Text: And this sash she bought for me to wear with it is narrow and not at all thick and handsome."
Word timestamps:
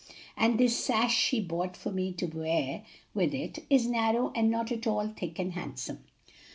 And 0.35 0.57
this 0.59 0.83
sash 0.83 1.15
she 1.15 1.39
bought 1.39 1.77
for 1.77 1.91
me 1.91 2.11
to 2.13 2.25
wear 2.25 2.83
with 3.13 3.35
it 3.35 3.59
is 3.69 3.85
narrow 3.85 4.31
and 4.33 4.49
not 4.49 4.71
at 4.71 4.87
all 4.87 5.07
thick 5.09 5.37
and 5.37 5.51
handsome." 5.53 6.03